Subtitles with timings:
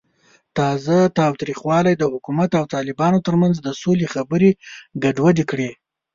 [0.57, 4.51] تازه تاوتریخوالی د حکومت او طالبانو ترمنځ د سولې خبرې
[5.03, 5.69] ګډوډې کړې.